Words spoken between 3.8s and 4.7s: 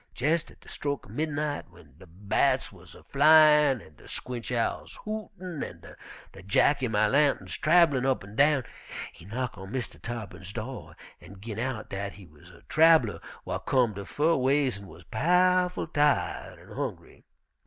an' de squinch